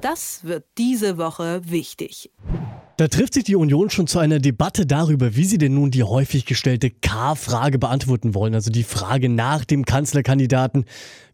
Das 0.00 0.44
wird 0.44 0.64
diese 0.78 1.18
Woche 1.18 1.60
wichtig. 1.64 2.30
Da 2.96 3.08
trifft 3.08 3.34
sich 3.34 3.44
die 3.44 3.56
Union 3.56 3.88
schon 3.88 4.06
zu 4.06 4.18
einer 4.18 4.38
Debatte 4.38 4.86
darüber, 4.86 5.34
wie 5.34 5.44
sie 5.44 5.58
denn 5.58 5.74
nun 5.74 5.90
die 5.90 6.02
häufig 6.02 6.44
gestellte 6.44 6.90
K-Frage 6.90 7.78
beantworten 7.78 8.34
wollen, 8.34 8.54
also 8.54 8.70
die 8.70 8.82
Frage 8.82 9.28
nach 9.28 9.64
dem 9.64 9.84
Kanzlerkandidaten. 9.84 10.84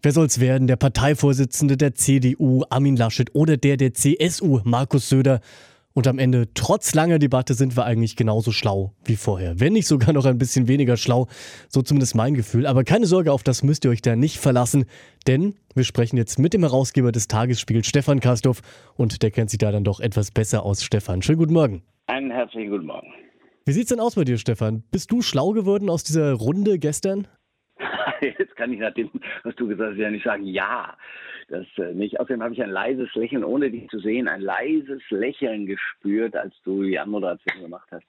Wer 0.02 0.12
soll's 0.12 0.38
werden, 0.38 0.68
der 0.68 0.76
Parteivorsitzende 0.76 1.76
der 1.76 1.94
CDU, 1.94 2.62
Armin 2.70 2.96
Laschet, 2.96 3.34
oder 3.34 3.56
der 3.56 3.76
der 3.76 3.94
CSU, 3.94 4.60
Markus 4.64 5.08
Söder? 5.08 5.40
Und 5.96 6.06
am 6.06 6.18
Ende, 6.18 6.52
trotz 6.52 6.94
langer 6.94 7.18
Debatte, 7.18 7.54
sind 7.54 7.74
wir 7.74 7.86
eigentlich 7.86 8.16
genauso 8.16 8.52
schlau 8.52 8.92
wie 9.06 9.16
vorher. 9.16 9.58
Wenn 9.60 9.72
nicht 9.72 9.86
sogar 9.86 10.12
noch 10.12 10.26
ein 10.26 10.36
bisschen 10.36 10.68
weniger 10.68 10.98
schlau, 10.98 11.26
so 11.70 11.80
zumindest 11.80 12.14
mein 12.14 12.34
Gefühl. 12.34 12.66
Aber 12.66 12.84
keine 12.84 13.06
Sorge, 13.06 13.32
auf 13.32 13.42
das 13.42 13.62
müsst 13.62 13.86
ihr 13.86 13.90
euch 13.90 14.02
da 14.02 14.14
nicht 14.14 14.36
verlassen, 14.36 14.84
denn 15.26 15.54
wir 15.74 15.84
sprechen 15.84 16.18
jetzt 16.18 16.38
mit 16.38 16.52
dem 16.52 16.64
Herausgeber 16.64 17.12
des 17.12 17.28
Tagesspiegels, 17.28 17.86
Stefan 17.86 18.20
Kastorf, 18.20 18.60
und 18.96 19.22
der 19.22 19.30
kennt 19.30 19.48
sich 19.48 19.56
da 19.56 19.72
dann 19.72 19.84
doch 19.84 20.00
etwas 20.00 20.30
besser 20.32 20.64
aus. 20.64 20.84
Stefan, 20.84 21.22
schönen 21.22 21.38
guten 21.38 21.54
Morgen. 21.54 21.82
Einen 22.08 22.30
herzlichen 22.30 22.68
guten 22.68 22.84
Morgen. 22.84 23.08
Wie 23.64 23.72
sieht's 23.72 23.88
denn 23.88 23.98
aus 23.98 24.16
bei 24.16 24.24
dir, 24.24 24.36
Stefan? 24.36 24.84
Bist 24.90 25.10
du 25.10 25.22
schlau 25.22 25.52
geworden 25.52 25.88
aus 25.88 26.04
dieser 26.04 26.34
Runde 26.34 26.78
gestern? 26.78 27.26
Jetzt 28.38 28.56
kann 28.56 28.72
ich 28.72 28.78
nach 28.78 28.94
dem, 28.94 29.10
was 29.42 29.54
du 29.56 29.68
gesagt 29.68 29.92
hast, 29.92 29.98
ja 29.98 30.10
nicht 30.10 30.24
sagen, 30.24 30.46
ja. 30.46 30.96
Das 31.48 31.66
äh, 31.78 31.94
nicht. 31.94 32.18
Außerdem 32.18 32.42
habe 32.42 32.54
ich 32.54 32.62
ein 32.62 32.70
leises 32.70 33.14
Lächeln, 33.14 33.44
ohne 33.44 33.70
dich 33.70 33.88
zu 33.88 34.00
sehen, 34.00 34.26
ein 34.26 34.40
leises 34.40 35.02
Lächeln 35.10 35.66
gespürt, 35.66 36.34
als 36.34 36.54
du 36.64 36.82
die 36.82 36.98
Anmoderation 36.98 37.62
gemacht 37.62 37.88
hast. 37.92 38.04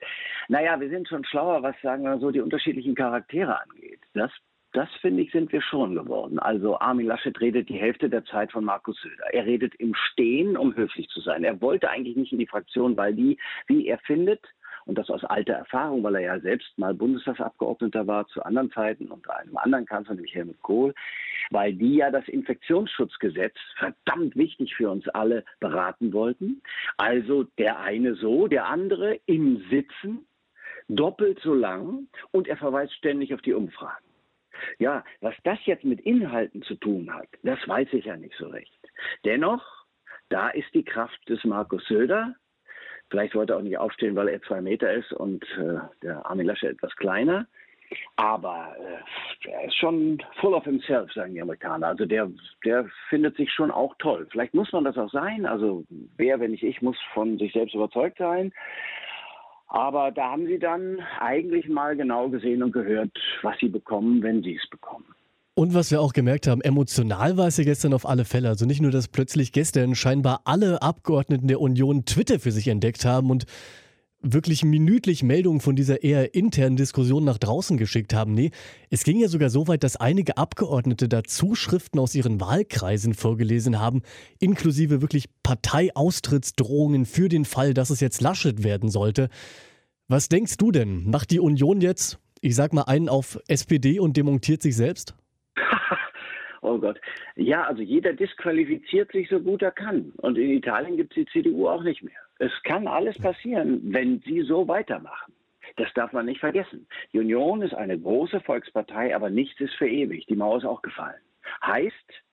Naja, 0.47 0.79
wir 0.79 0.89
sind 0.89 1.07
schon 1.07 1.23
schlauer, 1.23 1.61
was 1.61 1.75
sagen 1.81 2.03
wir 2.03 2.17
so 2.17 2.31
die 2.31 2.41
unterschiedlichen 2.41 2.95
Charaktere 2.95 3.61
angeht. 3.61 3.99
Das 4.13 4.31
das 4.73 4.89
finde 5.01 5.23
ich, 5.23 5.31
sind 5.31 5.51
wir 5.51 5.61
schon 5.61 5.95
geworden. 5.95 6.39
Also 6.39 6.79
Armin 6.79 7.07
Laschet 7.07 7.39
redet 7.39 7.69
die 7.69 7.79
Hälfte 7.79 8.09
der 8.09 8.25
Zeit 8.25 8.51
von 8.51 8.63
Markus 8.63 8.99
Söder. 9.01 9.33
Er 9.33 9.45
redet 9.45 9.73
im 9.75 9.95
Stehen, 9.95 10.57
um 10.57 10.75
höflich 10.75 11.07
zu 11.07 11.21
sein. 11.21 11.43
Er 11.43 11.61
wollte 11.61 11.89
eigentlich 11.89 12.15
nicht 12.15 12.31
in 12.31 12.37
die 12.37 12.47
Fraktion, 12.47 12.97
weil 12.97 13.15
die, 13.15 13.39
wie 13.67 13.87
er 13.87 13.97
findet, 13.99 14.41
und 14.87 14.97
das 14.97 15.09
aus 15.09 15.23
alter 15.25 15.53
Erfahrung, 15.53 16.01
weil 16.03 16.15
er 16.15 16.21
ja 16.21 16.39
selbst 16.39 16.77
mal 16.77 16.93
Bundestagsabgeordneter 16.93 18.07
war 18.07 18.25
zu 18.27 18.41
anderen 18.43 18.71
Zeiten 18.71 19.07
unter 19.11 19.37
einem 19.37 19.57
anderen 19.57 19.85
Kanzler, 19.85 20.15
nämlich 20.15 20.33
Helmut 20.33 20.61
Kohl, 20.61 20.93
weil 21.51 21.73
die 21.73 21.97
ja 21.97 22.09
das 22.09 22.27
Infektionsschutzgesetz 22.27 23.55
verdammt 23.77 24.35
wichtig 24.35 24.75
für 24.75 24.89
uns 24.89 25.07
alle 25.09 25.43
beraten 25.59 26.13
wollten. 26.13 26.61
Also 26.97 27.43
der 27.57 27.79
eine 27.79 28.15
so, 28.15 28.47
der 28.47 28.65
andere 28.67 29.19
im 29.25 29.63
Sitzen, 29.69 30.25
doppelt 30.87 31.39
so 31.43 31.53
lang 31.53 32.07
und 32.31 32.47
er 32.47 32.57
verweist 32.57 32.93
ständig 32.93 33.33
auf 33.33 33.41
die 33.41 33.53
Umfragen. 33.53 34.05
Ja, 34.79 35.03
was 35.21 35.35
das 35.43 35.59
jetzt 35.65 35.83
mit 35.83 35.99
Inhalten 36.01 36.63
zu 36.63 36.75
tun 36.75 37.13
hat, 37.13 37.27
das 37.43 37.59
weiß 37.67 37.89
ich 37.91 38.05
ja 38.05 38.15
nicht 38.15 38.35
so 38.37 38.47
recht. 38.47 38.79
Dennoch, 39.25 39.63
da 40.29 40.49
ist 40.49 40.73
die 40.73 40.85
Kraft 40.85 41.19
des 41.29 41.43
Markus 41.43 41.85
Söder, 41.87 42.35
Vielleicht 43.09 43.35
wollte 43.35 43.53
er 43.53 43.57
auch 43.57 43.63
nicht 43.63 43.77
aufstehen, 43.77 44.15
weil 44.15 44.27
er 44.27 44.41
zwei 44.41 44.61
Meter 44.61 44.91
ist 44.93 45.13
und 45.13 45.43
äh, 45.57 45.79
der 46.01 46.25
Armin 46.25 46.47
Laschet 46.47 46.71
etwas 46.71 46.95
kleiner. 46.95 47.47
Aber 48.17 48.75
äh, 48.79 49.49
er 49.49 49.65
ist 49.65 49.75
schon 49.77 50.21
full 50.41 50.53
of 50.53 50.65
himself, 50.65 51.11
sagen 51.13 51.33
die 51.33 51.41
Amerikaner. 51.41 51.87
Also 51.87 52.05
der, 52.05 52.29
der 52.65 52.85
findet 53.09 53.37
sich 53.37 53.51
schon 53.51 53.71
auch 53.71 53.95
toll. 53.99 54.27
Vielleicht 54.31 54.53
muss 54.53 54.71
man 54.73 54.83
das 54.83 54.97
auch 54.97 55.09
sein. 55.09 55.45
Also 55.45 55.85
wer, 56.17 56.39
wenn 56.39 56.51
nicht 56.51 56.63
ich, 56.63 56.81
muss 56.81 56.97
von 57.13 57.37
sich 57.37 57.53
selbst 57.53 57.75
überzeugt 57.75 58.17
sein. 58.17 58.51
Aber 59.69 60.11
da 60.11 60.31
haben 60.31 60.47
sie 60.47 60.59
dann 60.59 60.99
eigentlich 61.19 61.67
mal 61.67 61.95
genau 61.95 62.29
gesehen 62.29 62.63
und 62.63 62.71
gehört, 62.71 63.17
was 63.41 63.57
sie 63.59 63.69
bekommen, 63.69 64.23
wenn 64.23 64.41
sie 64.41 64.55
es 64.55 64.69
bekommen. 64.69 65.13
Und 65.57 65.73
was 65.73 65.89
wir 65.89 66.01
auch 66.01 66.13
gemerkt 66.13 66.45
haben, 66.45 66.61
emotional 66.61 67.35
war 67.35 67.47
es 67.47 67.57
ja 67.57 67.63
gestern 67.63 67.95
auf 67.95 68.07
alle 68.07 68.25
Fälle. 68.25 68.47
Also 68.47 68.67
nicht 68.67 68.79
nur, 68.79 68.91
dass 68.91 69.07
plötzlich 69.07 69.51
gestern 69.51 69.95
scheinbar 69.95 70.41
alle 70.43 70.83
Abgeordneten 70.83 71.47
der 71.47 71.59
Union 71.59 72.05
Twitter 72.05 72.39
für 72.39 72.51
sich 72.51 72.67
entdeckt 72.67 73.05
haben 73.05 73.31
und 73.31 73.45
wirklich 74.21 74.63
minütlich 74.63 75.23
Meldungen 75.23 75.59
von 75.59 75.75
dieser 75.75 76.03
eher 76.03 76.35
internen 76.35 76.75
Diskussion 76.75 77.23
nach 77.23 77.39
draußen 77.39 77.77
geschickt 77.77 78.13
haben. 78.13 78.35
Nee, 78.35 78.51
es 78.91 79.03
ging 79.03 79.19
ja 79.19 79.29
sogar 79.29 79.49
so 79.49 79.67
weit, 79.67 79.83
dass 79.83 79.95
einige 79.95 80.37
Abgeordnete 80.37 81.09
da 81.09 81.23
Zuschriften 81.23 81.99
aus 81.99 82.13
ihren 82.13 82.39
Wahlkreisen 82.39 83.15
vorgelesen 83.15 83.79
haben, 83.79 84.03
inklusive 84.37 85.01
wirklich 85.01 85.25
Parteiaustrittsdrohungen 85.41 87.07
für 87.07 87.29
den 87.29 87.45
Fall, 87.45 87.73
dass 87.73 87.89
es 87.89 87.99
jetzt 87.99 88.21
Laschet 88.21 88.63
werden 88.63 88.91
sollte. 88.91 89.27
Was 90.07 90.29
denkst 90.29 90.57
du 90.57 90.71
denn? 90.71 91.09
Macht 91.09 91.31
die 91.31 91.39
Union 91.39 91.81
jetzt, 91.81 92.19
ich 92.41 92.53
sag 92.53 92.73
mal, 92.73 92.83
einen 92.83 93.09
auf 93.09 93.39
SPD 93.47 93.99
und 93.99 94.17
demontiert 94.17 94.61
sich 94.61 94.75
selbst? 94.75 95.15
Oh 96.61 96.77
Gott. 96.77 96.99
Ja, 97.35 97.63
also 97.63 97.81
jeder 97.81 98.13
disqualifiziert 98.13 99.11
sich 99.11 99.29
so 99.29 99.39
gut 99.39 99.61
er 99.61 99.71
kann. 99.71 100.11
Und 100.17 100.37
in 100.37 100.51
Italien 100.51 100.97
gibt 100.97 101.15
es 101.15 101.25
die 101.25 101.31
CDU 101.31 101.67
auch 101.67 101.83
nicht 101.83 102.03
mehr. 102.03 102.19
Es 102.39 102.51
kann 102.63 102.87
alles 102.87 103.17
passieren, 103.17 103.81
wenn 103.83 104.21
sie 104.21 104.41
so 104.41 104.67
weitermachen. 104.67 105.33
Das 105.75 105.93
darf 105.93 106.13
man 106.13 106.25
nicht 106.25 106.39
vergessen. 106.39 106.87
Die 107.13 107.19
Union 107.19 107.61
ist 107.61 107.73
eine 107.73 107.99
große 107.99 108.39
Volkspartei, 108.41 109.15
aber 109.15 109.29
nichts 109.29 109.59
ist 109.59 109.73
für 109.75 109.87
ewig. 109.87 110.25
Die 110.27 110.35
Mauer 110.35 110.57
ist 110.57 110.65
auch 110.65 110.81
gefallen. 110.81 111.21
Heißt, 111.65 112.23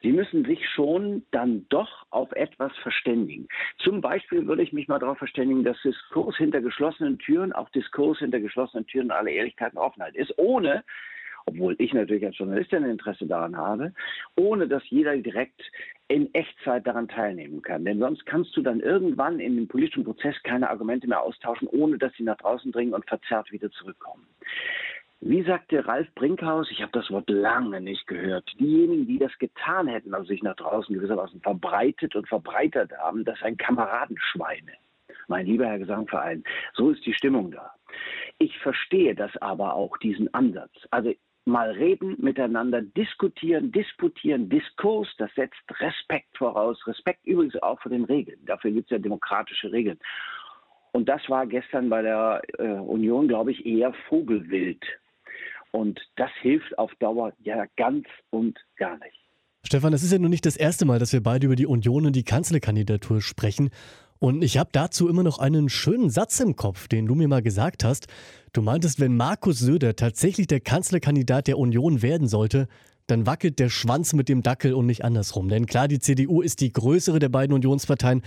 Sie 0.00 0.12
müssen 0.12 0.44
sich 0.44 0.68
schon 0.68 1.26
dann 1.32 1.66
doch 1.70 2.06
auf 2.10 2.30
etwas 2.32 2.72
verständigen. 2.82 3.48
Zum 3.78 4.00
Beispiel 4.00 4.46
würde 4.46 4.62
ich 4.62 4.72
mich 4.72 4.86
mal 4.86 5.00
darauf 5.00 5.18
verständigen, 5.18 5.64
dass 5.64 5.80
Diskurs 5.82 6.36
hinter 6.36 6.60
geschlossenen 6.60 7.18
Türen 7.18 7.52
auch 7.52 7.68
Diskurs 7.70 8.20
hinter 8.20 8.38
geschlossenen 8.38 8.86
Türen 8.86 9.10
alle 9.10 9.32
Ehrlichkeit 9.32 9.72
und 9.72 9.78
Offenheit 9.78 10.14
ist, 10.14 10.32
ohne 10.38 10.84
obwohl 11.48 11.74
ich 11.78 11.92
natürlich 11.92 12.24
als 12.24 12.38
Journalistin 12.38 12.84
ein 12.84 12.90
Interesse 12.90 13.26
daran 13.26 13.56
habe, 13.56 13.92
ohne 14.36 14.68
dass 14.68 14.82
jeder 14.90 15.16
direkt 15.16 15.60
in 16.08 16.32
Echtzeit 16.34 16.86
daran 16.86 17.08
teilnehmen 17.08 17.62
kann. 17.62 17.84
Denn 17.84 17.98
sonst 17.98 18.24
kannst 18.26 18.56
du 18.56 18.62
dann 18.62 18.80
irgendwann 18.80 19.40
in 19.40 19.56
dem 19.56 19.68
politischen 19.68 20.04
Prozess 20.04 20.36
keine 20.42 20.70
Argumente 20.70 21.08
mehr 21.08 21.22
austauschen, 21.22 21.68
ohne 21.68 21.98
dass 21.98 22.12
sie 22.14 22.22
nach 22.22 22.36
draußen 22.36 22.72
dringen 22.72 22.94
und 22.94 23.06
verzerrt 23.06 23.50
wieder 23.52 23.70
zurückkommen. 23.70 24.26
Wie 25.20 25.42
sagte 25.42 25.84
Ralf 25.84 26.06
Brinkhaus, 26.14 26.70
ich 26.70 26.80
habe 26.80 26.92
das 26.92 27.10
Wort 27.10 27.28
lange 27.28 27.80
nicht 27.80 28.06
gehört, 28.06 28.48
diejenigen, 28.60 29.06
die 29.06 29.18
das 29.18 29.36
getan 29.38 29.88
hätten, 29.88 30.14
also 30.14 30.28
sich 30.28 30.42
nach 30.44 30.54
draußen 30.54 30.94
gewissermaßen 30.94 31.40
verbreitet 31.40 32.14
und 32.14 32.28
verbreitert 32.28 32.92
haben, 32.98 33.24
das 33.24 33.38
seien 33.40 33.56
Kameradenschweine. 33.56 34.72
Mein 35.26 35.46
lieber 35.46 35.66
Herr 35.66 35.80
Gesangverein, 35.80 36.44
so 36.74 36.90
ist 36.90 37.04
die 37.04 37.14
Stimmung 37.14 37.50
da. 37.50 37.72
Ich 38.38 38.56
verstehe 38.58 39.14
das 39.14 39.36
aber 39.38 39.74
auch, 39.74 39.96
diesen 39.98 40.32
Ansatz. 40.32 40.72
Also 40.90 41.12
mal 41.48 41.70
reden, 41.70 42.16
miteinander 42.18 42.82
diskutieren, 42.82 43.72
disputieren, 43.72 44.48
Diskurs, 44.48 45.08
das 45.18 45.30
setzt 45.34 45.62
Respekt 45.80 46.36
voraus. 46.36 46.78
Respekt 46.86 47.26
übrigens 47.26 47.56
auch 47.62 47.80
vor 47.80 47.90
den 47.90 48.04
Regeln. 48.04 48.38
Dafür 48.46 48.70
gibt 48.70 48.86
es 48.86 48.90
ja 48.90 48.98
demokratische 48.98 49.72
Regeln. 49.72 49.98
Und 50.92 51.08
das 51.08 51.22
war 51.28 51.46
gestern 51.46 51.88
bei 51.88 52.02
der 52.02 52.42
äh, 52.58 52.64
Union, 52.64 53.28
glaube 53.28 53.52
ich, 53.52 53.66
eher 53.66 53.92
Vogelwild. 54.08 54.84
Und 55.70 56.00
das 56.16 56.30
hilft 56.40 56.78
auf 56.78 56.94
Dauer 56.96 57.32
ja 57.42 57.64
ganz 57.76 58.06
und 58.30 58.58
gar 58.76 58.98
nicht. 58.98 59.18
Stefan, 59.66 59.92
es 59.92 60.02
ist 60.02 60.12
ja 60.12 60.18
nun 60.18 60.30
nicht 60.30 60.46
das 60.46 60.56
erste 60.56 60.86
Mal, 60.86 60.98
dass 60.98 61.12
wir 61.12 61.22
beide 61.22 61.46
über 61.46 61.56
die 61.56 61.66
Union 61.66 62.06
und 62.06 62.16
die 62.16 62.24
Kanzlerkandidatur 62.24 63.20
sprechen. 63.20 63.70
Und 64.18 64.42
ich 64.42 64.58
habe 64.58 64.70
dazu 64.72 65.08
immer 65.08 65.22
noch 65.22 65.38
einen 65.38 65.68
schönen 65.68 66.10
Satz 66.10 66.40
im 66.40 66.56
Kopf, 66.56 66.88
den 66.88 67.06
du 67.06 67.14
mir 67.14 67.28
mal 67.28 67.42
gesagt 67.42 67.84
hast. 67.84 68.06
Du 68.52 68.62
meintest, 68.62 68.98
wenn 68.98 69.16
Markus 69.16 69.58
Söder 69.58 69.94
tatsächlich 69.94 70.46
der 70.46 70.60
Kanzlerkandidat 70.60 71.46
der 71.46 71.58
Union 71.58 72.02
werden 72.02 72.26
sollte, 72.26 72.66
dann 73.06 73.26
wackelt 73.26 73.58
der 73.58 73.70
Schwanz 73.70 74.12
mit 74.12 74.28
dem 74.28 74.42
Dackel 74.42 74.74
und 74.74 74.86
nicht 74.86 75.04
andersrum. 75.04 75.48
Denn 75.48 75.66
klar, 75.66 75.88
die 75.88 75.98
CDU 75.98 76.42
ist 76.42 76.60
die 76.60 76.72
größere 76.72 77.18
der 77.18 77.28
beiden 77.28 77.54
Unionsparteien. 77.54 78.22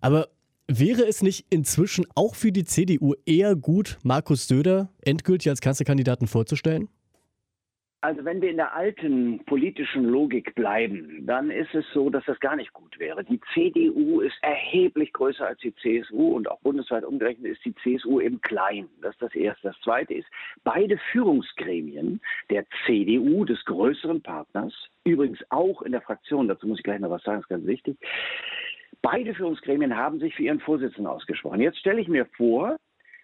Aber 0.00 0.28
wäre 0.68 1.06
es 1.06 1.22
nicht 1.22 1.46
inzwischen 1.50 2.06
auch 2.14 2.34
für 2.34 2.52
die 2.52 2.64
CDU 2.64 3.14
eher 3.26 3.56
gut, 3.56 3.98
Markus 4.02 4.48
Söder 4.48 4.88
endgültig 5.02 5.50
als 5.50 5.60
Kanzlerkandidaten 5.60 6.28
vorzustellen? 6.28 6.88
Also 8.04 8.24
wenn 8.24 8.42
wir 8.42 8.50
in 8.50 8.56
der 8.56 8.74
alten 8.74 9.44
politischen 9.44 10.04
Logik 10.04 10.56
bleiben, 10.56 11.24
dann 11.24 11.52
ist 11.52 11.72
es 11.72 11.84
so, 11.94 12.10
dass 12.10 12.24
das 12.24 12.40
gar 12.40 12.56
nicht 12.56 12.72
gut 12.72 12.98
wäre. 12.98 13.22
Die 13.22 13.40
CDU 13.54 14.20
ist 14.20 14.34
erheblich 14.42 15.12
größer 15.12 15.46
als 15.46 15.60
die 15.60 15.72
CSU 15.76 16.34
und 16.34 16.50
auch 16.50 16.58
bundesweit 16.62 17.04
umgerechnet 17.04 17.52
ist 17.52 17.64
die 17.64 17.74
CSU 17.76 18.18
im 18.18 18.40
Kleinen. 18.40 18.88
Das 19.02 19.14
ist 19.14 19.22
das 19.22 19.34
Erste. 19.36 19.68
Das 19.68 19.80
Zweite 19.82 20.14
ist, 20.14 20.26
beide 20.64 20.98
Führungsgremien 21.12 22.20
der 22.50 22.66
CDU, 22.86 23.44
des 23.44 23.64
größeren 23.66 24.20
Partners, 24.20 24.74
übrigens 25.04 25.38
auch 25.50 25.82
in 25.82 25.92
der 25.92 26.02
Fraktion, 26.02 26.48
dazu 26.48 26.66
muss 26.66 26.78
ich 26.78 26.84
gleich 26.84 26.98
noch 26.98 27.10
was 27.10 27.22
sagen, 27.22 27.40
ist 27.40 27.48
ganz 27.48 27.66
wichtig, 27.66 27.96
beide 29.00 29.32
Führungsgremien 29.32 29.96
haben 29.96 30.18
sich 30.18 30.34
für 30.34 30.42
ihren 30.42 30.58
Vorsitzenden 30.58 31.06
ausgesprochen. 31.06 31.60
Jetzt 31.60 31.78
stelle 31.78 32.00
ich 32.00 32.08
mir 32.08 32.26
vor, 32.36 32.78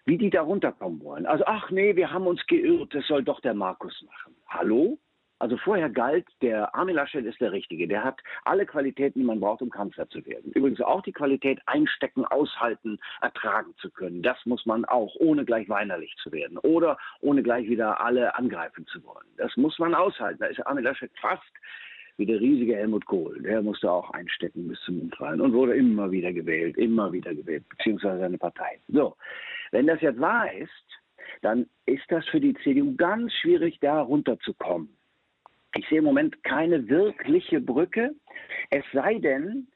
wie 0.09 0.17
die 0.17 0.31
da 0.31 0.41
runterkommen 0.41 1.01
wollen. 1.03 1.27
Also, 1.27 1.43
ach 1.45 1.69
nee, 1.69 1.95
wir 1.95 2.11
haben 2.11 2.25
uns 2.25 2.45
geirrt, 2.47 2.95
das 2.95 3.05
soll 3.05 3.23
doch 3.23 3.39
der 3.41 3.53
Markus 3.53 4.01
machen. 4.01 4.35
Hallo? 4.47 4.97
Also 5.37 5.55
vorher 5.55 5.89
galt, 5.89 6.25
der 6.41 6.75
Armin 6.75 6.95
Laschet 6.95 7.23
ist 7.23 7.39
der 7.39 7.53
Richtige. 7.53 7.87
Der 7.87 8.03
hat 8.03 8.19
alle 8.43 8.65
Qualitäten, 8.65 9.19
die 9.19 9.25
man 9.25 9.39
braucht, 9.39 9.61
um 9.61 9.69
Kanzler 9.69 10.09
zu 10.09 10.25
werden. 10.25 10.51
Übrigens 10.51 10.81
auch 10.81 11.01
die 11.01 11.13
Qualität, 11.13 11.61
einstecken, 11.65 12.25
aushalten, 12.25 12.99
ertragen 13.21 13.73
zu 13.77 13.89
können. 13.89 14.21
Das 14.21 14.37
muss 14.45 14.65
man 14.65 14.83
auch, 14.83 15.15
ohne 15.15 15.45
gleich 15.45 15.69
weinerlich 15.69 16.13
zu 16.21 16.33
werden 16.33 16.57
oder 16.57 16.97
ohne 17.21 17.41
gleich 17.41 17.69
wieder 17.69 18.01
alle 18.01 18.35
angreifen 18.35 18.85
zu 18.87 19.01
wollen. 19.05 19.27
Das 19.37 19.55
muss 19.55 19.79
man 19.79 19.95
aushalten. 19.95 20.39
Da 20.41 20.47
ist 20.47 20.65
Armin 20.67 20.83
Laschet 20.83 21.11
fast 21.21 21.53
wie 22.19 22.25
der 22.25 22.39
riesige 22.39 22.75
Helmut 22.75 23.05
Kohl. 23.05 23.41
Der 23.41 23.61
musste 23.61 23.89
auch 23.89 24.11
einstecken 24.11 24.67
bis 24.67 24.79
zum 24.81 24.99
Umfallen 24.99 25.39
und 25.39 25.53
wurde 25.53 25.73
immer 25.75 26.11
wieder 26.11 26.33
gewählt, 26.33 26.77
immer 26.77 27.11
wieder 27.13 27.33
gewählt, 27.33 27.63
beziehungsweise 27.69 28.19
seine 28.19 28.37
Partei. 28.37 28.79
So, 28.89 29.15
wenn 29.71 29.87
das 29.87 30.01
jetzt 30.01 30.19
wahr 30.19 30.53
ist, 30.53 30.69
dann 31.41 31.65
ist 31.85 32.03
das 32.09 32.25
für 32.27 32.41
die 32.41 32.53
CDU 32.55 32.93
ganz 32.95 33.33
schwierig, 33.33 33.79
da 33.79 34.01
runterzukommen. 34.01 34.89
Ich 35.75 35.87
sehe 35.87 35.99
im 35.99 36.03
Moment 36.03 36.43
keine 36.43 36.89
wirkliche 36.89 37.61
Brücke, 37.61 38.13
es 38.69 38.83
sei 38.91 39.19
denn, 39.19 39.67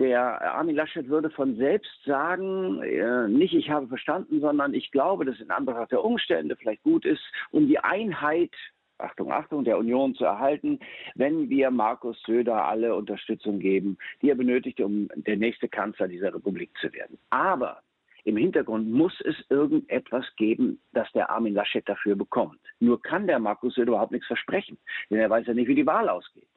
der 0.00 0.42
Armin 0.56 0.74
Laschet 0.74 1.08
würde 1.08 1.30
von 1.30 1.54
selbst 1.56 2.02
sagen, 2.04 2.82
äh, 2.82 3.28
nicht 3.28 3.54
ich 3.54 3.70
habe 3.70 3.86
verstanden, 3.86 4.40
sondern 4.40 4.74
ich 4.74 4.90
glaube, 4.90 5.24
dass 5.24 5.38
in 5.38 5.52
Anbetracht 5.52 5.92
der 5.92 6.02
Umstände 6.02 6.56
vielleicht 6.56 6.82
gut 6.82 7.04
ist, 7.04 7.22
um 7.52 7.68
die 7.68 7.78
Einheit 7.78 8.50
Achtung, 8.98 9.32
Achtung, 9.32 9.64
der 9.64 9.78
Union 9.78 10.14
zu 10.14 10.24
erhalten, 10.24 10.78
wenn 11.14 11.48
wir 11.50 11.70
Markus 11.70 12.20
Söder 12.22 12.64
alle 12.66 12.94
Unterstützung 12.94 13.58
geben, 13.58 13.98
die 14.22 14.30
er 14.30 14.36
benötigt, 14.36 14.80
um 14.80 15.08
der 15.14 15.36
nächste 15.36 15.68
Kanzler 15.68 16.08
dieser 16.08 16.34
Republik 16.34 16.70
zu 16.80 16.92
werden. 16.92 17.18
Aber 17.30 17.80
im 18.24 18.36
Hintergrund 18.36 18.90
muss 18.90 19.20
es 19.20 19.36
irgendetwas 19.50 20.24
geben, 20.36 20.80
das 20.92 21.10
der 21.12 21.30
Armin 21.30 21.54
Laschet 21.54 21.86
dafür 21.86 22.16
bekommt. 22.16 22.60
Nur 22.80 23.02
kann 23.02 23.26
der 23.26 23.38
Markus 23.38 23.74
Söder 23.74 23.92
überhaupt 23.92 24.12
nichts 24.12 24.26
versprechen, 24.26 24.78
denn 25.10 25.18
er 25.18 25.28
weiß 25.28 25.46
ja 25.46 25.54
nicht, 25.54 25.68
wie 25.68 25.74
die 25.74 25.86
Wahl 25.86 26.08
ausgeht. 26.08 26.48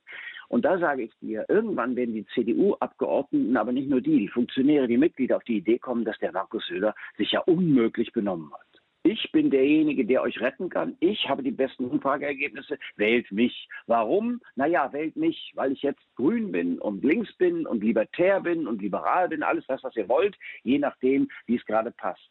Und 0.49 0.63
da 0.63 0.77
sage 0.79 1.03
ich 1.03 1.11
dir, 1.19 1.45
irgendwann 1.49 1.97
werden 1.97 2.15
die 2.15 2.25
CDU-Abgeordneten, 2.27 3.57
aber 3.57 3.73
nicht 3.73 3.89
nur 3.89 3.99
die, 3.99 4.19
die 4.19 4.29
Funktionäre, 4.29 4.87
die 4.87 4.97
Mitglieder 4.97 5.35
auf 5.35 5.43
die 5.43 5.57
Idee 5.57 5.77
kommen, 5.77 6.05
dass 6.05 6.17
der 6.19 6.31
Markus 6.31 6.65
Söder 6.67 6.95
sich 7.17 7.31
ja 7.31 7.41
unmöglich 7.41 8.13
benommen 8.13 8.53
hat. 8.53 8.66
Ich 9.09 9.31
bin 9.31 9.49
derjenige, 9.49 10.05
der 10.05 10.21
euch 10.21 10.41
retten 10.41 10.67
kann. 10.67 10.97
Ich 10.99 11.29
habe 11.29 11.41
die 11.41 11.51
besten 11.51 11.85
Umfrageergebnisse. 11.85 12.77
Wählt 12.97 13.31
mich. 13.31 13.69
Warum? 13.85 14.41
Naja, 14.57 14.91
wählt 14.91 15.15
mich, 15.15 15.53
weil 15.55 15.71
ich 15.71 15.81
jetzt 15.81 16.03
grün 16.17 16.51
bin 16.51 16.77
und 16.77 17.05
links 17.05 17.31
bin 17.37 17.65
und 17.65 17.81
libertär 17.81 18.41
bin 18.41 18.67
und 18.67 18.81
liberal 18.81 19.29
bin. 19.29 19.43
Alles 19.43 19.65
das, 19.67 19.81
was 19.81 19.95
ihr 19.95 20.09
wollt, 20.09 20.35
je 20.63 20.77
nachdem, 20.77 21.29
wie 21.45 21.55
es 21.55 21.65
gerade 21.65 21.91
passt. 21.91 22.29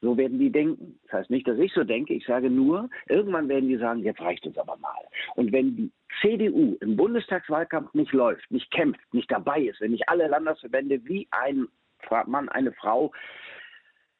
So 0.00 0.16
werden 0.16 0.40
die 0.40 0.50
denken. 0.50 0.98
Das 1.04 1.12
heißt 1.20 1.30
nicht, 1.30 1.46
dass 1.46 1.60
ich 1.60 1.72
so 1.72 1.84
denke. 1.84 2.14
Ich 2.14 2.26
sage 2.26 2.50
nur, 2.50 2.90
irgendwann 3.08 3.48
werden 3.48 3.68
die 3.68 3.76
sagen, 3.76 4.02
jetzt 4.02 4.20
reicht 4.20 4.44
es 4.46 4.58
aber 4.58 4.76
mal. 4.78 5.04
Und 5.36 5.52
wenn 5.52 5.76
die 5.76 5.92
CDU 6.20 6.76
im 6.80 6.96
Bundestagswahlkampf 6.96 7.94
nicht 7.94 8.12
läuft, 8.12 8.50
nicht 8.50 8.68
kämpft, 8.72 9.14
nicht 9.14 9.30
dabei 9.30 9.60
ist, 9.60 9.80
wenn 9.80 9.92
nicht 9.92 10.08
alle 10.08 10.26
Landesverbände 10.26 11.04
wie 11.04 11.28
ein 11.30 11.68
Mann, 12.26 12.48
eine 12.48 12.72
Frau 12.72 13.12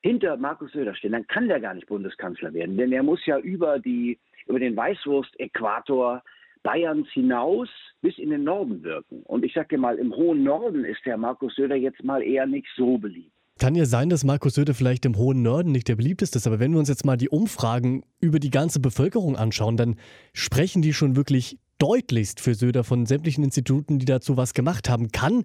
hinter 0.06 0.36
Markus 0.36 0.72
Söder 0.72 0.94
stehen, 0.94 1.12
dann 1.12 1.26
kann 1.26 1.48
der 1.48 1.60
gar 1.60 1.74
nicht 1.74 1.88
Bundeskanzler 1.88 2.54
werden. 2.54 2.76
Denn 2.76 2.92
er 2.92 3.02
muss 3.02 3.24
ja 3.26 3.38
über, 3.38 3.78
die, 3.78 4.18
über 4.46 4.60
den 4.60 4.76
Weißwurst-Äquator 4.76 6.22
Bayerns 6.62 7.08
hinaus 7.12 7.68
bis 8.02 8.18
in 8.18 8.30
den 8.30 8.44
Norden 8.44 8.82
wirken. 8.82 9.22
Und 9.24 9.44
ich 9.44 9.54
sage 9.54 9.68
dir 9.68 9.78
mal, 9.78 9.96
im 9.98 10.14
hohen 10.14 10.42
Norden 10.42 10.84
ist 10.84 11.04
der 11.04 11.16
Markus 11.16 11.54
Söder 11.54 11.76
jetzt 11.76 12.02
mal 12.02 12.22
eher 12.22 12.46
nicht 12.46 12.66
so 12.76 12.98
beliebt. 12.98 13.32
Kann 13.58 13.74
ja 13.74 13.86
sein, 13.86 14.10
dass 14.10 14.22
Markus 14.22 14.54
Söder 14.54 14.74
vielleicht 14.74 15.06
im 15.06 15.16
hohen 15.16 15.42
Norden 15.42 15.72
nicht 15.72 15.88
der 15.88 15.96
beliebteste 15.96 16.38
ist, 16.38 16.46
aber 16.46 16.60
wenn 16.60 16.72
wir 16.72 16.78
uns 16.78 16.88
jetzt 16.88 17.06
mal 17.06 17.16
die 17.16 17.30
Umfragen 17.30 18.02
über 18.20 18.38
die 18.38 18.50
ganze 18.50 18.80
Bevölkerung 18.80 19.36
anschauen, 19.36 19.76
dann 19.76 19.96
sprechen 20.34 20.82
die 20.82 20.92
schon 20.92 21.16
wirklich 21.16 21.58
deutlichst 21.78 22.40
für 22.40 22.54
Söder 22.54 22.84
von 22.84 23.06
sämtlichen 23.06 23.44
Instituten, 23.44 23.98
die 23.98 24.04
dazu 24.04 24.36
was 24.36 24.52
gemacht 24.52 24.88
haben. 24.88 25.10
Kann 25.10 25.44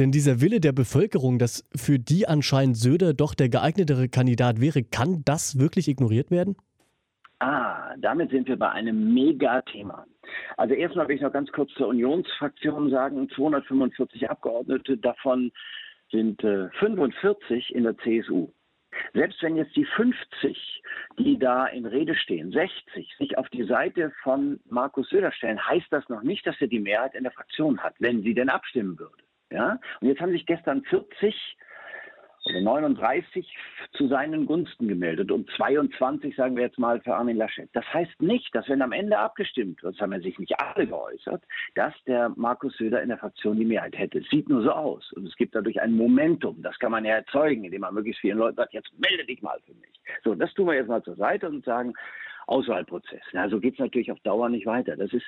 denn 0.00 0.10
dieser 0.10 0.40
Wille 0.40 0.60
der 0.60 0.72
Bevölkerung, 0.72 1.38
dass 1.38 1.68
für 1.76 1.98
die 1.98 2.26
anscheinend 2.26 2.76
Söder 2.76 3.14
doch 3.14 3.34
der 3.34 3.48
geeignetere 3.48 4.08
Kandidat 4.08 4.60
wäre, 4.60 4.82
kann 4.82 5.22
das 5.24 5.58
wirklich 5.58 5.88
ignoriert 5.88 6.30
werden? 6.30 6.56
Ah, 7.38 7.94
damit 7.98 8.30
sind 8.30 8.48
wir 8.48 8.58
bei 8.58 8.70
einem 8.70 9.14
Megathema. 9.14 10.06
Also 10.56 10.74
erstmal 10.74 11.08
will 11.08 11.16
ich 11.16 11.22
noch 11.22 11.32
ganz 11.32 11.50
kurz 11.52 11.70
zur 11.74 11.88
Unionsfraktion 11.88 12.90
sagen, 12.90 13.28
245 13.30 14.28
Abgeordnete, 14.28 14.98
davon 14.98 15.52
sind 16.10 16.42
äh, 16.44 16.68
45 16.78 17.74
in 17.74 17.84
der 17.84 17.96
CSU. 17.98 18.52
Selbst 19.14 19.42
wenn 19.42 19.56
jetzt 19.56 19.76
die 19.76 19.84
50, 19.84 20.82
die 21.18 21.38
da 21.38 21.66
in 21.66 21.86
Rede 21.86 22.14
stehen, 22.16 22.50
60, 22.50 23.16
sich 23.18 23.38
auf 23.38 23.48
die 23.50 23.64
Seite 23.64 24.12
von 24.22 24.60
Markus 24.68 25.08
Söder 25.08 25.32
stellen, 25.32 25.64
heißt 25.64 25.86
das 25.90 26.08
noch 26.08 26.22
nicht, 26.22 26.46
dass 26.46 26.60
er 26.60 26.66
die 26.66 26.80
Mehrheit 26.80 27.14
in 27.14 27.22
der 27.22 27.32
Fraktion 27.32 27.78
hat, 27.80 27.94
wenn 27.98 28.22
sie 28.22 28.34
denn 28.34 28.48
abstimmen 28.48 28.98
würde. 28.98 29.22
Ja? 29.50 29.78
Und 30.00 30.08
jetzt 30.08 30.20
haben 30.20 30.32
sich 30.32 30.46
gestern 30.46 30.82
40 30.84 31.34
oder 32.46 32.60
39 32.62 33.46
zu 33.92 34.08
seinen 34.08 34.46
Gunsten 34.46 34.88
gemeldet 34.88 35.30
und 35.30 35.50
22, 35.56 36.34
sagen 36.34 36.56
wir 36.56 36.64
jetzt 36.64 36.78
mal, 36.78 37.00
für 37.00 37.14
Armin 37.14 37.36
Laschet. 37.36 37.68
Das 37.74 37.84
heißt 37.92 38.20
nicht, 38.22 38.54
dass 38.54 38.68
wenn 38.68 38.82
am 38.82 38.92
Ende 38.92 39.18
abgestimmt 39.18 39.82
wird, 39.82 39.94
das 39.94 40.00
haben 40.00 40.12
ja 40.12 40.20
sich 40.20 40.38
nicht 40.38 40.58
alle 40.58 40.86
geäußert, 40.86 41.42
dass 41.74 41.92
der 42.06 42.30
Markus 42.36 42.76
Söder 42.76 43.02
in 43.02 43.08
der 43.08 43.18
Fraktion 43.18 43.58
die 43.58 43.64
Mehrheit 43.64 43.96
hätte. 43.96 44.22
Sieht 44.30 44.48
nur 44.48 44.62
so 44.62 44.70
aus. 44.70 45.12
Und 45.12 45.26
es 45.26 45.36
gibt 45.36 45.54
dadurch 45.54 45.80
ein 45.80 45.92
Momentum. 45.92 46.62
Das 46.62 46.78
kann 46.78 46.92
man 46.92 47.04
ja 47.04 47.16
erzeugen, 47.16 47.64
indem 47.64 47.82
man 47.82 47.94
möglichst 47.94 48.20
vielen 48.20 48.38
Leuten 48.38 48.56
sagt, 48.56 48.72
jetzt 48.72 48.90
melde 48.98 49.24
dich 49.24 49.42
mal 49.42 49.58
für 49.66 49.74
mich. 49.74 50.00
So, 50.24 50.34
das 50.34 50.52
tun 50.54 50.66
wir 50.66 50.74
jetzt 50.74 50.88
mal 50.88 51.02
zur 51.02 51.16
Seite 51.16 51.48
und 51.48 51.64
sagen, 51.64 51.92
Auswahlprozess. 52.50 53.22
Na, 53.32 53.48
so 53.48 53.60
geht 53.60 53.74
es 53.74 53.78
natürlich 53.78 54.10
auf 54.10 54.20
Dauer 54.20 54.48
nicht 54.48 54.66
weiter. 54.66 54.96
Das 54.96 55.12
ist 55.12 55.24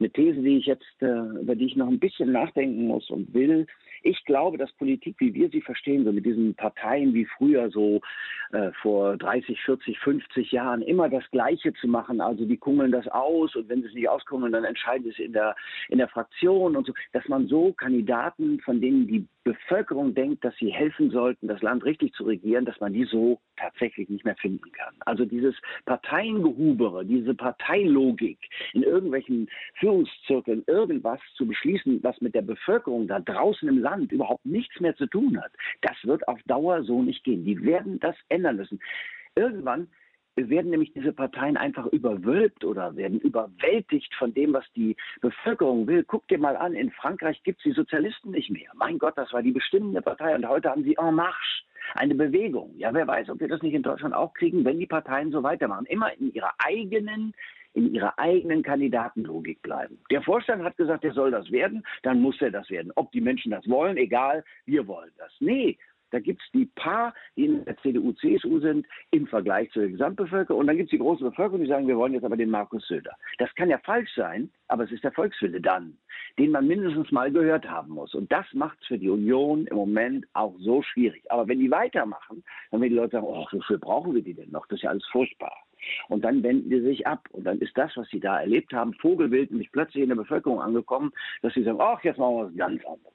eine 0.00 0.10
These, 0.10 0.40
die 0.40 0.58
ich 0.58 0.66
jetzt, 0.66 1.00
äh, 1.00 1.40
über 1.40 1.54
die 1.54 1.66
ich 1.66 1.76
noch 1.76 1.88
ein 1.88 1.98
bisschen 1.98 2.32
nachdenken 2.32 2.86
muss 2.86 3.10
und 3.10 3.32
will. 3.34 3.66
Ich 4.02 4.24
glaube, 4.24 4.58
dass 4.58 4.72
Politik, 4.72 5.16
wie 5.18 5.34
wir 5.34 5.48
sie 5.50 5.60
verstehen, 5.60 6.04
so 6.04 6.12
mit 6.12 6.26
diesen 6.26 6.54
Parteien 6.54 7.14
wie 7.14 7.24
früher, 7.24 7.70
so 7.70 8.00
äh, 8.52 8.70
vor 8.82 9.16
30, 9.16 9.60
40, 9.62 9.98
50 9.98 10.52
Jahren, 10.52 10.82
immer 10.82 11.08
das 11.08 11.24
Gleiche 11.30 11.72
zu 11.74 11.88
machen. 11.88 12.20
Also 12.20 12.44
die 12.44 12.56
kummeln 12.56 12.92
das 12.92 13.08
aus 13.08 13.56
und 13.56 13.68
wenn 13.68 13.82
sie 13.82 13.88
es 13.88 13.94
nicht 13.94 14.08
auskummeln, 14.08 14.52
dann 14.52 14.64
entscheiden 14.64 15.04
sie 15.04 15.10
es 15.10 15.18
in 15.18 15.32
der, 15.32 15.54
in 15.88 15.98
der 15.98 16.08
Fraktion 16.08 16.76
und 16.76 16.86
so, 16.86 16.92
dass 17.12 17.26
man 17.28 17.46
so 17.46 17.72
Kandidaten, 17.72 18.60
von 18.60 18.80
denen 18.80 19.06
die 19.06 19.26
Bevölkerung 19.44 20.14
denkt, 20.14 20.44
dass 20.44 20.54
sie 20.56 20.70
helfen 20.70 21.10
sollten, 21.10 21.48
das 21.48 21.62
Land 21.62 21.84
richtig 21.84 22.14
zu 22.14 22.24
regieren, 22.24 22.64
dass 22.64 22.78
man 22.80 22.92
die 22.92 23.04
so 23.04 23.40
tatsächlich 23.56 24.08
nicht 24.08 24.24
mehr 24.24 24.36
finden 24.36 24.70
kann. 24.72 24.94
Also 25.00 25.24
dieses 25.24 25.54
Parteiengehubere, 25.84 27.04
diese 27.04 27.34
Parteilogik 27.34 28.38
in 28.72 28.82
irgendwelchen 28.82 29.48
Führungszirkeln, 29.74 30.62
irgendwas 30.66 31.20
zu 31.34 31.46
beschließen, 31.46 32.02
was 32.02 32.20
mit 32.20 32.34
der 32.34 32.42
Bevölkerung 32.42 33.08
da 33.08 33.18
draußen 33.18 33.68
im 33.68 33.78
Land 33.78 33.91
überhaupt 34.00 34.44
nichts 34.44 34.80
mehr 34.80 34.96
zu 34.96 35.06
tun 35.06 35.40
hat, 35.40 35.52
das 35.80 35.96
wird 36.04 36.26
auf 36.28 36.40
Dauer 36.46 36.82
so 36.84 37.02
nicht 37.02 37.24
gehen. 37.24 37.44
Die 37.44 37.62
werden 37.62 38.00
das 38.00 38.16
ändern 38.28 38.56
müssen. 38.56 38.80
Irgendwann 39.34 39.88
werden 40.36 40.70
nämlich 40.70 40.92
diese 40.94 41.12
Parteien 41.12 41.56
einfach 41.56 41.86
überwölbt 41.86 42.64
oder 42.64 42.96
werden 42.96 43.20
überwältigt 43.20 44.14
von 44.14 44.32
dem, 44.32 44.54
was 44.54 44.64
die 44.74 44.96
Bevölkerung 45.20 45.86
will. 45.86 46.04
Guck 46.04 46.26
dir 46.28 46.38
mal 46.38 46.56
an, 46.56 46.74
in 46.74 46.90
Frankreich 46.90 47.42
gibt 47.42 47.58
es 47.58 47.64
die 47.64 47.72
Sozialisten 47.72 48.30
nicht 48.30 48.50
mehr. 48.50 48.70
Mein 48.74 48.98
Gott, 48.98 49.16
das 49.16 49.32
war 49.32 49.42
die 49.42 49.52
bestimmende 49.52 50.00
Partei 50.00 50.34
und 50.34 50.48
heute 50.48 50.70
haben 50.70 50.84
sie 50.84 50.96
En 50.96 51.14
Marche, 51.14 51.64
eine 51.94 52.14
Bewegung. 52.14 52.72
Ja, 52.78 52.94
wer 52.94 53.06
weiß, 53.06 53.28
ob 53.28 53.40
wir 53.40 53.48
das 53.48 53.62
nicht 53.62 53.74
in 53.74 53.82
Deutschland 53.82 54.14
auch 54.14 54.32
kriegen, 54.32 54.64
wenn 54.64 54.78
die 54.78 54.86
Parteien 54.86 55.30
so 55.30 55.42
weitermachen. 55.42 55.86
Immer 55.86 56.12
in 56.14 56.32
ihrer 56.32 56.54
eigenen 56.58 57.34
in 57.74 57.94
ihrer 57.94 58.18
eigenen 58.18 58.62
Kandidatenlogik 58.62 59.62
bleiben. 59.62 59.98
Der 60.10 60.22
Vorstand 60.22 60.62
hat 60.62 60.76
gesagt, 60.76 61.04
er 61.04 61.12
soll 61.12 61.30
das 61.30 61.50
werden, 61.50 61.84
dann 62.02 62.20
muss 62.20 62.40
er 62.40 62.50
das 62.50 62.68
werden. 62.70 62.92
Ob 62.96 63.12
die 63.12 63.20
Menschen 63.20 63.50
das 63.52 63.68
wollen, 63.68 63.96
egal, 63.96 64.44
wir 64.66 64.86
wollen 64.86 65.12
das. 65.18 65.32
Nee, 65.40 65.78
da 66.12 66.20
gibt 66.20 66.42
es 66.42 66.50
die 66.52 66.66
paar, 66.66 67.14
die 67.36 67.46
in 67.46 67.64
der 67.64 67.76
CDU, 67.78 68.12
CSU 68.12 68.60
sind, 68.60 68.86
im 69.10 69.26
Vergleich 69.26 69.70
zur 69.70 69.88
Gesamtbevölkerung. 69.88 70.60
Und 70.60 70.66
dann 70.66 70.76
gibt 70.76 70.88
es 70.88 70.90
die 70.90 70.98
große 70.98 71.24
Bevölkerung, 71.24 71.62
die 71.62 71.68
sagen, 71.68 71.88
wir 71.88 71.96
wollen 71.96 72.12
jetzt 72.12 72.24
aber 72.24 72.36
den 72.36 72.50
Markus 72.50 72.86
Söder. 72.86 73.16
Das 73.38 73.52
kann 73.54 73.70
ja 73.70 73.78
falsch 73.78 74.14
sein, 74.14 74.50
aber 74.68 74.84
es 74.84 74.92
ist 74.92 75.02
der 75.02 75.12
Volkswille 75.12 75.60
dann, 75.60 75.96
den 76.38 76.50
man 76.50 76.66
mindestens 76.66 77.10
mal 77.10 77.32
gehört 77.32 77.68
haben 77.68 77.94
muss. 77.94 78.14
Und 78.14 78.30
das 78.30 78.46
macht 78.52 78.78
es 78.82 78.88
für 78.88 78.98
die 78.98 79.08
Union 79.08 79.66
im 79.66 79.76
Moment 79.76 80.26
auch 80.34 80.54
so 80.58 80.82
schwierig. 80.82 81.24
Aber 81.32 81.48
wenn 81.48 81.60
die 81.60 81.70
weitermachen, 81.70 82.44
dann 82.70 82.80
werden 82.82 82.90
die 82.90 82.96
Leute 82.96 83.12
sagen, 83.12 83.26
oh, 83.26 83.46
wofür 83.50 83.78
brauchen 83.78 84.14
wir 84.14 84.22
die 84.22 84.34
denn 84.34 84.50
noch? 84.50 84.66
Das 84.66 84.78
ist 84.78 84.82
ja 84.82 84.90
alles 84.90 85.06
furchtbar. 85.06 85.56
Und 86.08 86.24
dann 86.24 86.42
wenden 86.42 86.70
die 86.70 86.80
sich 86.80 87.06
ab. 87.06 87.28
Und 87.32 87.44
dann 87.44 87.58
ist 87.60 87.76
das, 87.76 87.90
was 87.96 88.08
sie 88.10 88.20
da 88.20 88.40
erlebt 88.40 88.72
haben, 88.72 88.94
Vogelwild, 88.94 89.50
nämlich 89.50 89.72
plötzlich 89.72 90.02
in 90.02 90.08
der 90.08 90.16
Bevölkerung 90.16 90.60
angekommen, 90.60 91.12
dass 91.42 91.54
sie 91.54 91.62
sagen, 91.62 91.78
ach, 91.80 92.02
jetzt 92.04 92.18
machen 92.18 92.36
wir 92.36 92.46
was 92.46 92.56
ganz 92.56 92.84
anderes. 92.84 93.12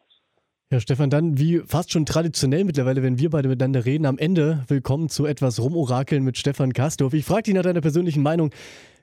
Ja, 0.70 0.82
Stefan, 0.82 1.10
dann 1.10 1.38
wie 1.40 1.60
fast 1.60 1.94
schon 1.94 2.06
traditionell 2.06 2.66
mittlerweile, 2.66 3.02
wenn 3.02 3.20
wir 3.20 3.30
beide 3.30 3.48
miteinander 3.48 3.86
reden, 3.86 4.06
am 4.06 4.18
Ende 4.18 4.66
willkommen 4.68 5.08
zu 5.08 5.26
etwas 5.26 5.62
Rumorakeln 5.62 6.26
mit 6.26 6.38
Stefan 6.38 6.74
Kastorf. 6.74 7.14
Ich 7.14 7.24
frage 7.24 7.44
dich 7.44 7.54
nach 7.54 7.64
deiner 7.64 7.80
persönlichen 7.80 8.22
Meinung. 8.22 8.52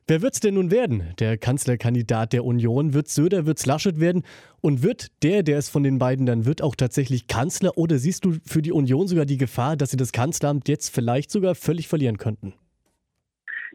Wer 0.07 0.21
wird's 0.21 0.41
denn 0.41 0.57
nun 0.57 0.71
werden? 0.71 1.15
Der 1.19 1.39
Kanzlerkandidat 1.39 2.35
der 2.35 2.45
Union? 2.45 2.93
Wird's 2.93 3.15
Söder, 3.15 3.47
wird's 3.47 3.65
Laschet 3.65 3.99
werden? 3.99 4.25
Und 4.61 4.83
wird 4.83 5.07
der, 5.23 5.43
der 5.43 5.57
es 5.57 5.71
von 5.71 5.83
den 5.83 5.99
beiden 5.99 6.27
dann 6.27 6.45
wird, 6.45 6.61
auch 6.61 6.75
tatsächlich 6.75 7.29
Kanzler? 7.29 7.79
Oder 7.79 7.97
siehst 7.97 8.27
du 8.27 8.35
für 8.45 8.61
die 8.61 8.73
Union 8.73 9.09
sogar 9.09 9.25
die 9.25 9.39
Gefahr, 9.39 9.79
dass 9.79 9.91
sie 9.91 9.97
das 9.97 10.13
Kanzleramt 10.13 10.69
jetzt 10.69 10.95
vielleicht 10.95 11.31
sogar 11.31 11.55
völlig 11.55 11.89
verlieren 11.89 12.19
könnten? 12.19 12.53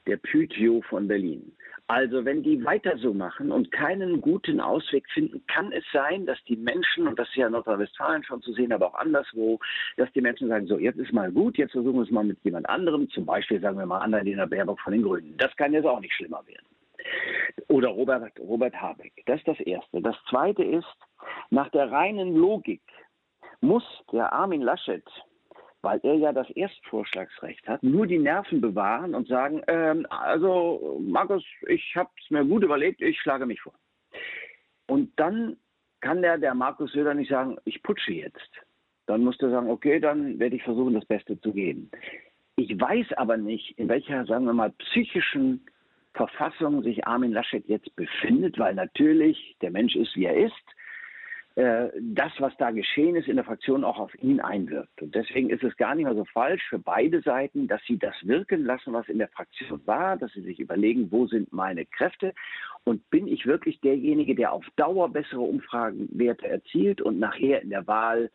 Der 0.07 0.17
Pythio 0.17 0.81
von 0.89 1.07
Berlin. 1.07 1.51
Also 1.87 2.23
wenn 2.23 2.43
die 2.43 2.63
weiter 2.63 2.97
so 2.99 3.15
machen 3.15 3.51
und 3.51 3.71
keinen 3.71 4.21
guten 4.21 4.59
Ausweg 4.59 5.09
finden, 5.11 5.43
kann 5.47 5.71
es 5.71 5.83
sein, 5.91 6.27
dass 6.27 6.37
die 6.43 6.55
Menschen, 6.55 7.07
und 7.07 7.17
das 7.17 7.27
ist 7.29 7.35
ja 7.35 7.47
in 7.47 7.53
Nordrhein-Westfalen 7.53 8.23
schon 8.23 8.43
zu 8.43 8.53
sehen, 8.53 8.71
aber 8.71 8.89
auch 8.89 8.99
anderswo, 8.99 9.59
dass 9.97 10.11
die 10.13 10.21
Menschen 10.21 10.49
sagen, 10.49 10.67
so 10.67 10.77
jetzt 10.77 10.99
ist 10.99 11.11
mal 11.11 11.31
gut, 11.31 11.57
jetzt 11.57 11.71
versuchen 11.71 11.95
wir 11.95 12.03
es 12.03 12.11
mal 12.11 12.23
mit 12.23 12.37
jemand 12.43 12.69
anderem, 12.69 13.09
zum 13.09 13.25
Beispiel 13.25 13.59
sagen 13.59 13.79
wir 13.79 13.87
mal 13.87 14.01
Annalena 14.01 14.45
Baerbock 14.45 14.79
von 14.81 14.93
den 14.93 15.01
Grünen. 15.01 15.35
Das 15.37 15.55
kann 15.55 15.73
jetzt 15.73 15.87
auch 15.87 15.99
nicht 15.99 16.13
schlimmer 16.13 16.45
werden. 16.45 16.67
Oder 17.69 17.89
Robert, 17.89 18.39
Robert 18.39 18.79
Habeck. 18.79 19.23
Das 19.25 19.39
ist 19.39 19.47
das 19.47 19.59
Erste. 19.61 19.99
Das 20.01 20.15
Zweite 20.29 20.63
ist, 20.63 20.87
nach 21.49 21.69
der 21.69 21.91
reinen 21.91 22.35
Logik 22.35 22.81
muss 23.61 23.83
der 24.11 24.31
Armin 24.31 24.61
Laschet, 24.61 25.03
weil 25.81 25.99
er 26.03 26.15
ja 26.15 26.33
das 26.33 26.49
Erstvorschlagsrecht 26.49 27.67
hat, 27.67 27.83
nur 27.83 28.05
die 28.05 28.19
Nerven 28.19 28.61
bewahren 28.61 29.15
und 29.15 29.27
sagen, 29.27 29.61
ähm, 29.67 30.05
also 30.09 30.99
Markus, 31.01 31.43
ich 31.67 31.95
habe 31.95 32.09
es 32.21 32.29
mir 32.29 32.43
gut 32.45 32.63
überlegt, 32.63 33.01
ich 33.01 33.19
schlage 33.21 33.45
mich 33.45 33.61
vor. 33.61 33.73
Und 34.87 35.11
dann 35.17 35.57
kann 36.01 36.21
der, 36.21 36.37
der 36.37 36.53
Markus 36.53 36.91
Söder 36.91 37.13
nicht 37.13 37.29
sagen, 37.29 37.57
ich 37.65 37.81
putsche 37.83 38.13
jetzt. 38.13 38.49
Dann 39.05 39.23
muss 39.23 39.37
der 39.37 39.49
sagen, 39.49 39.69
okay, 39.69 39.99
dann 39.99 40.39
werde 40.39 40.55
ich 40.55 40.63
versuchen, 40.63 40.93
das 40.93 41.05
Beste 41.05 41.39
zu 41.41 41.53
geben. 41.53 41.89
Ich 42.55 42.79
weiß 42.79 43.13
aber 43.17 43.37
nicht, 43.37 43.77
in 43.77 43.87
welcher, 43.87 44.25
sagen 44.25 44.45
wir 44.45 44.53
mal, 44.53 44.71
psychischen 44.71 45.65
Verfassung 46.13 46.83
sich 46.83 47.07
Armin 47.07 47.31
Laschet 47.31 47.67
jetzt 47.67 47.95
befindet, 47.95 48.59
weil 48.59 48.75
natürlich 48.75 49.55
der 49.61 49.71
Mensch 49.71 49.95
ist, 49.95 50.15
wie 50.15 50.25
er 50.25 50.35
ist. 50.35 50.53
Äh, 51.55 51.89
das, 51.99 52.31
was 52.39 52.55
da 52.57 52.71
geschehen 52.71 53.15
ist 53.15 53.27
in 53.27 53.35
der 53.35 53.45
Fraktion, 53.45 53.83
auch 53.83 53.99
auf 53.99 54.13
ihn 54.21 54.39
einwirkt. 54.39 55.01
Und 55.01 55.15
deswegen 55.15 55.49
ist 55.49 55.63
es 55.63 55.75
gar 55.77 55.95
nicht 55.95 56.05
mehr 56.05 56.15
so 56.15 56.25
falsch 56.25 56.63
für 56.69 56.79
beide 56.79 57.21
Seiten, 57.21 57.67
dass 57.67 57.81
sie 57.85 57.97
das 57.97 58.15
wirken 58.21 58.65
lassen, 58.65 58.93
was 58.93 59.09
in 59.09 59.17
der 59.17 59.29
Fraktion 59.29 59.81
war, 59.85 60.15
dass 60.17 60.31
sie 60.33 60.41
sich 60.41 60.59
überlegen, 60.59 61.11
wo 61.11 61.27
sind 61.27 61.51
meine 61.51 61.85
Kräfte 61.85 62.33
und 62.83 63.09
bin 63.09 63.27
ich 63.27 63.45
wirklich 63.45 63.79
derjenige, 63.81 64.35
der 64.35 64.53
auf 64.53 64.65
Dauer 64.75 65.09
bessere 65.09 65.41
Umfragenwerte 65.41 66.47
erzielt 66.47 67.01
und 67.01 67.19
nachher 67.19 67.61
in 67.61 67.71
der 67.71 67.87
Wahl 67.87 68.31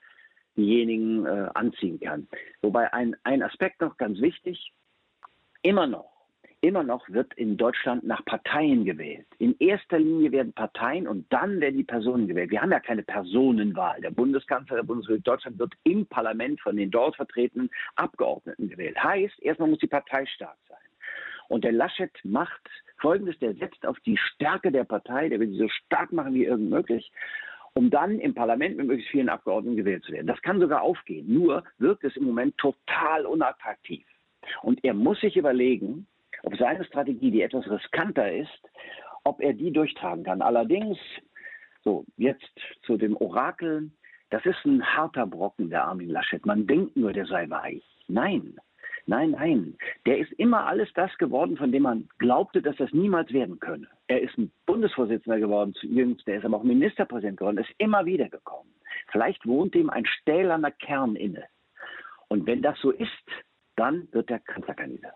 diejenigen 0.56 1.24
äh, 1.24 1.48
anziehen 1.54 2.00
kann. 2.00 2.28
Wobei 2.62 2.92
ein, 2.92 3.16
ein 3.22 3.42
Aspekt 3.42 3.80
noch 3.80 3.96
ganz 3.96 4.20
wichtig, 4.20 4.72
immer 5.62 5.86
noch 5.86 6.13
immer 6.64 6.82
noch 6.82 7.06
wird 7.10 7.34
in 7.34 7.58
Deutschland 7.58 8.04
nach 8.04 8.24
Parteien 8.24 8.86
gewählt. 8.86 9.26
In 9.38 9.54
erster 9.58 9.98
Linie 9.98 10.32
werden 10.32 10.54
Parteien 10.54 11.06
und 11.06 11.30
dann 11.30 11.60
werden 11.60 11.76
die 11.76 11.84
Personen 11.84 12.26
gewählt. 12.26 12.50
Wir 12.50 12.62
haben 12.62 12.72
ja 12.72 12.80
keine 12.80 13.02
Personenwahl. 13.02 14.00
Der 14.00 14.10
Bundeskanzler 14.10 14.76
der 14.76 14.82
Bundesrepublik 14.84 15.24
Deutschland 15.24 15.58
wird 15.58 15.74
im 15.84 16.06
Parlament 16.06 16.58
von 16.62 16.76
den 16.76 16.90
dort 16.90 17.16
vertretenen 17.16 17.70
Abgeordneten 17.96 18.70
gewählt. 18.70 18.96
Heißt, 19.02 19.42
erstmal 19.42 19.68
muss 19.68 19.80
die 19.80 19.86
Partei 19.86 20.24
stark 20.24 20.56
sein. 20.66 20.78
Und 21.48 21.64
der 21.64 21.72
Laschet 21.72 22.10
macht 22.24 22.70
Folgendes, 22.98 23.38
der 23.40 23.52
setzt 23.56 23.84
auf 23.84 24.00
die 24.00 24.16
Stärke 24.16 24.72
der 24.72 24.84
Partei, 24.84 25.28
der 25.28 25.40
will 25.40 25.50
sie 25.50 25.58
so 25.58 25.68
stark 25.68 26.12
machen 26.12 26.32
wie 26.32 26.46
irgend 26.46 26.70
möglich, 26.70 27.12
um 27.74 27.90
dann 27.90 28.18
im 28.20 28.32
Parlament 28.32 28.78
mit 28.78 28.86
möglichst 28.86 29.10
vielen 29.10 29.28
Abgeordneten 29.28 29.76
gewählt 29.76 30.02
zu 30.04 30.12
werden. 30.12 30.28
Das 30.28 30.40
kann 30.40 30.60
sogar 30.60 30.80
aufgehen, 30.80 31.30
nur 31.30 31.62
wirkt 31.76 32.04
es 32.04 32.16
im 32.16 32.24
Moment 32.24 32.56
total 32.56 33.26
unattraktiv. 33.26 34.06
Und 34.62 34.82
er 34.82 34.94
muss 34.94 35.20
sich 35.20 35.36
überlegen, 35.36 36.06
ob 36.44 36.56
seine 36.56 36.84
Strategie, 36.84 37.30
die 37.30 37.42
etwas 37.42 37.68
riskanter 37.70 38.32
ist, 38.32 38.70
ob 39.24 39.40
er 39.40 39.54
die 39.54 39.72
durchtragen 39.72 40.24
kann. 40.24 40.42
Allerdings, 40.42 40.98
so 41.82 42.04
jetzt 42.16 42.58
zu 42.82 42.96
dem 42.96 43.16
Orakel, 43.16 43.90
das 44.30 44.44
ist 44.44 44.64
ein 44.64 44.84
harter 44.84 45.26
Brocken, 45.26 45.70
der 45.70 45.84
Armin 45.84 46.10
Laschet. 46.10 46.44
Man 46.44 46.66
denkt 46.66 46.96
nur, 46.96 47.12
der 47.12 47.26
sei 47.26 47.48
weich. 47.48 47.84
Nein, 48.08 48.56
nein, 49.06 49.30
nein. 49.30 49.76
Der 50.06 50.18
ist 50.18 50.32
immer 50.32 50.66
alles 50.66 50.88
das 50.94 51.16
geworden, 51.18 51.56
von 51.56 51.72
dem 51.72 51.84
man 51.84 52.08
glaubte, 52.18 52.60
dass 52.60 52.76
das 52.76 52.92
niemals 52.92 53.32
werden 53.32 53.58
könne. 53.60 53.88
Er 54.08 54.20
ist 54.20 54.36
ein 54.36 54.50
Bundesvorsitzender 54.66 55.38
geworden 55.38 55.74
jüngst, 55.82 56.26
der 56.26 56.38
ist 56.38 56.44
aber 56.44 56.58
auch 56.58 56.62
Ministerpräsident 56.62 57.38
geworden, 57.38 57.58
ist 57.58 57.70
immer 57.78 58.04
wieder 58.04 58.28
gekommen. 58.28 58.70
Vielleicht 59.10 59.46
wohnt 59.46 59.74
ihm 59.74 59.90
ein 59.90 60.06
stählerner 60.06 60.72
Kern 60.72 61.16
inne. 61.16 61.44
Und 62.28 62.46
wenn 62.46 62.62
das 62.62 62.78
so 62.80 62.90
ist, 62.90 63.08
dann 63.76 64.08
wird 64.12 64.30
er 64.30 64.40
Kanzlerkandidat. 64.40 65.14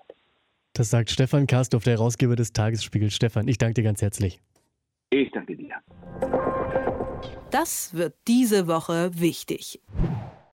Das 0.78 0.90
sagt 0.90 1.10
Stefan 1.10 1.48
Karstorff, 1.48 1.82
der 1.82 1.94
Herausgeber 1.94 2.36
des 2.36 2.52
Tagesspiegels. 2.52 3.12
Stefan, 3.12 3.48
ich 3.48 3.58
danke 3.58 3.74
dir 3.74 3.82
ganz 3.82 4.00
herzlich. 4.00 4.40
Ich 5.10 5.28
danke 5.32 5.56
dir. 5.56 5.74
Das 7.50 7.94
wird 7.94 8.14
diese 8.28 8.68
Woche 8.68 9.10
wichtig. 9.12 9.80